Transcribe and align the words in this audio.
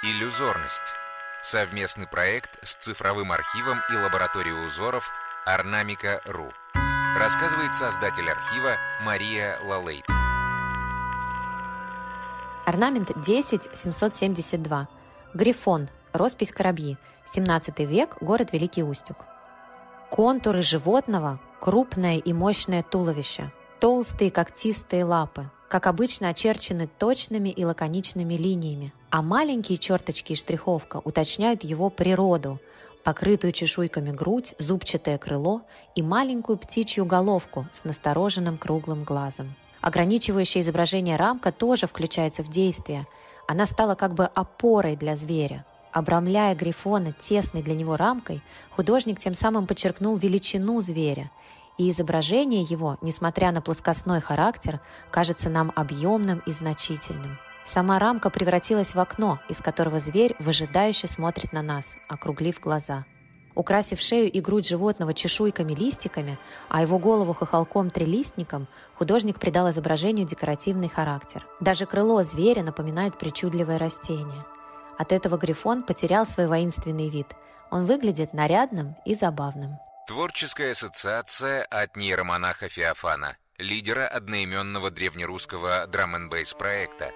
Иллюзорность. 0.00 0.94
Совместный 1.42 2.06
проект 2.06 2.64
с 2.64 2.76
цифровым 2.76 3.32
архивом 3.32 3.80
и 3.92 3.96
лабораторией 3.96 4.64
узоров 4.64 5.10
Орнамика.ру. 5.44 6.52
Рассказывает 7.18 7.74
создатель 7.74 8.30
архива 8.30 8.76
Мария 9.04 9.58
Лалейт. 9.64 10.04
Орнамент 12.64 13.10
10772. 13.16 14.86
Грифон. 15.34 15.88
Роспись 16.12 16.52
Коробьи. 16.52 16.96
17 17.26 17.80
век. 17.80 18.18
Город 18.20 18.52
Великий 18.52 18.84
Устюг. 18.84 19.16
Контуры 20.12 20.62
животного, 20.62 21.40
крупное 21.60 22.18
и 22.18 22.32
мощное 22.32 22.84
туловище, 22.84 23.50
толстые 23.80 24.30
когтистые 24.30 25.04
лапы, 25.04 25.50
как 25.68 25.86
обычно 25.86 26.30
очерчены 26.30 26.88
точными 26.98 27.50
и 27.50 27.64
лаконичными 27.64 28.34
линиями, 28.34 28.92
а 29.10 29.22
маленькие 29.22 29.78
черточки 29.78 30.32
и 30.32 30.36
штриховка 30.36 31.00
уточняют 31.04 31.62
его 31.62 31.90
природу, 31.90 32.58
покрытую 33.04 33.52
чешуйками 33.52 34.10
грудь, 34.10 34.54
зубчатое 34.58 35.18
крыло 35.18 35.62
и 35.94 36.02
маленькую 36.02 36.58
птичью 36.58 37.04
головку 37.04 37.66
с 37.72 37.84
настороженным 37.84 38.58
круглым 38.58 39.04
глазом. 39.04 39.54
Ограничивающая 39.80 40.62
изображение 40.62 41.16
рамка 41.16 41.52
тоже 41.52 41.86
включается 41.86 42.42
в 42.42 42.48
действие. 42.48 43.06
Она 43.46 43.66
стала 43.66 43.94
как 43.94 44.14
бы 44.14 44.24
опорой 44.24 44.96
для 44.96 45.16
зверя. 45.16 45.64
Обрамляя 45.92 46.54
Грифона 46.54 47.12
тесной 47.12 47.62
для 47.62 47.74
него 47.74 47.96
рамкой, 47.96 48.42
художник 48.70 49.20
тем 49.20 49.34
самым 49.34 49.66
подчеркнул 49.66 50.16
величину 50.16 50.80
зверя, 50.80 51.30
и 51.78 51.90
изображение 51.90 52.62
его, 52.62 52.98
несмотря 53.00 53.52
на 53.52 53.62
плоскостной 53.62 54.20
характер, 54.20 54.80
кажется 55.10 55.48
нам 55.48 55.72
объемным 55.74 56.42
и 56.46 56.52
значительным. 56.52 57.38
Сама 57.64 57.98
рамка 57.98 58.30
превратилась 58.30 58.94
в 58.94 59.00
окно, 59.00 59.40
из 59.48 59.58
которого 59.58 59.98
зверь 59.98 60.34
выжидающе 60.38 61.06
смотрит 61.06 61.52
на 61.52 61.62
нас, 61.62 61.96
округлив 62.08 62.60
глаза. 62.60 63.04
Украсив 63.54 64.00
шею 64.00 64.30
и 64.30 64.40
грудь 64.40 64.68
животного 64.68 65.14
чешуйками-листиками, 65.14 66.38
а 66.68 66.82
его 66.82 66.98
голову 66.98 67.32
хохолком-трилистником, 67.32 68.68
художник 68.94 69.38
придал 69.38 69.70
изображению 69.70 70.26
декоративный 70.26 70.88
характер. 70.88 71.46
Даже 71.60 71.86
крыло 71.86 72.22
зверя 72.22 72.62
напоминает 72.62 73.18
причудливое 73.18 73.78
растение– 73.78 74.44
от 74.98 75.12
этого 75.12 75.36
Грифон 75.38 75.84
потерял 75.84 76.26
свой 76.26 76.48
воинственный 76.48 77.08
вид. 77.08 77.28
Он 77.70 77.84
выглядит 77.84 78.34
нарядным 78.34 78.96
и 79.04 79.14
забавным. 79.14 79.78
Творческая 80.08 80.70
ассоциация 80.70 81.62
от 81.64 81.94
нейромонаха 81.94 82.70
Феофана, 82.70 83.36
лидера 83.58 84.08
одноименного 84.08 84.90
древнерусского 84.90 85.86
драм 85.86 86.14
н 86.14 86.30
проекта. 86.58 87.10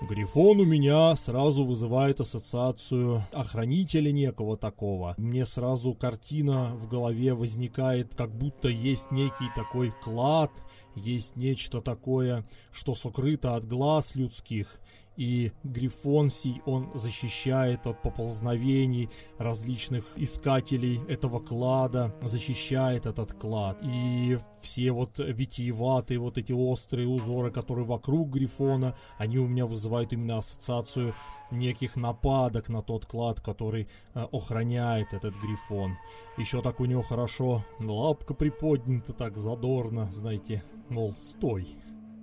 Грифон 0.00 0.60
у 0.60 0.64
меня 0.64 1.14
сразу 1.14 1.66
вызывает 1.66 2.22
ассоциацию 2.22 3.26
охранителя 3.32 4.10
некого 4.12 4.56
такого. 4.56 5.14
Мне 5.18 5.44
сразу 5.44 5.92
картина 5.92 6.74
в 6.74 6.88
голове 6.88 7.34
возникает, 7.34 8.14
как 8.14 8.34
будто 8.34 8.68
есть 8.68 9.10
некий 9.10 9.50
такой 9.54 9.92
клад, 10.02 10.50
есть 10.94 11.36
нечто 11.36 11.82
такое, 11.82 12.46
что 12.72 12.94
сокрыто 12.94 13.56
от 13.56 13.68
глаз 13.68 14.14
людских, 14.14 14.80
и 15.22 15.52
Грифон 15.62 16.30
сей 16.30 16.60
он 16.66 16.90
защищает 16.94 17.86
от 17.86 18.02
поползновений 18.02 19.08
различных 19.38 20.04
искателей 20.16 21.00
этого 21.08 21.38
клада, 21.38 22.12
защищает 22.22 23.06
этот 23.06 23.32
клад. 23.32 23.78
И 23.84 24.40
все 24.62 24.90
вот 24.90 25.20
витиеватые 25.20 26.18
вот 26.18 26.38
эти 26.38 26.50
острые 26.50 27.06
узоры, 27.06 27.52
которые 27.52 27.84
вокруг 27.86 28.30
Грифона, 28.30 28.96
они 29.16 29.38
у 29.38 29.46
меня 29.46 29.64
вызывают 29.64 30.12
именно 30.12 30.38
ассоциацию 30.38 31.14
неких 31.52 31.94
нападок 31.94 32.68
на 32.68 32.82
тот 32.82 33.06
клад, 33.06 33.40
который 33.40 33.86
э, 34.14 34.26
охраняет 34.32 35.12
этот 35.12 35.34
Грифон. 35.36 35.98
Еще 36.36 36.62
так 36.62 36.80
у 36.80 36.84
него 36.84 37.02
хорошо 37.02 37.64
лапка 37.78 38.34
приподнята 38.34 39.12
так 39.12 39.36
задорно, 39.36 40.10
знаете, 40.10 40.64
мол, 40.88 41.14
стой, 41.20 41.68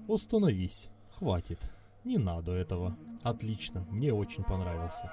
остановись, 0.09 0.89
хватит. 1.17 1.59
Не 2.03 2.17
надо 2.17 2.53
этого. 2.53 2.97
Отлично, 3.23 3.85
мне 3.89 4.13
очень 4.13 4.43
понравился. 4.43 5.11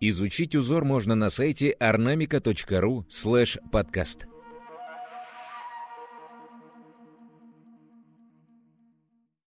Изучить 0.00 0.56
узор 0.56 0.84
можно 0.84 1.14
на 1.14 1.30
сайте 1.30 1.76
ornamica.ru 1.78 3.04
слэш 3.08 3.58
подкаст. 3.70 4.26